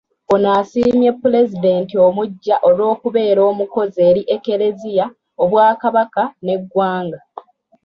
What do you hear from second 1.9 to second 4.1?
omuggya olw’okubeera omukozi